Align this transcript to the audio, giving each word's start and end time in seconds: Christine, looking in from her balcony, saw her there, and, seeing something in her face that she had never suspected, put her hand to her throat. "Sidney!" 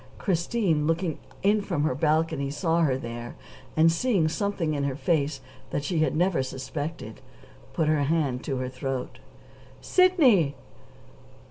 Christine, 0.17 0.87
looking 0.87 1.19
in 1.43 1.61
from 1.61 1.83
her 1.83 1.93
balcony, 1.93 2.49
saw 2.49 2.81
her 2.81 2.97
there, 2.97 3.35
and, 3.77 3.91
seeing 3.91 4.27
something 4.27 4.73
in 4.73 4.83
her 4.83 4.95
face 4.95 5.41
that 5.69 5.83
she 5.83 5.99
had 5.99 6.15
never 6.15 6.41
suspected, 6.41 7.21
put 7.73 7.87
her 7.87 8.05
hand 8.05 8.43
to 8.45 8.57
her 8.57 8.67
throat. 8.67 9.19
"Sidney!" 9.79 10.55